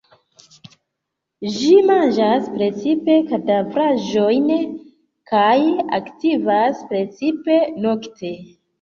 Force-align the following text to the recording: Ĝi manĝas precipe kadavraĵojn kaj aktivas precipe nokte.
Ĝi 1.57 1.67
manĝas 1.89 2.47
precipe 2.55 3.19
kadavraĵojn 3.29 4.51
kaj 5.35 5.55
aktivas 6.03 6.85
precipe 6.93 7.65
nokte. 7.89 8.39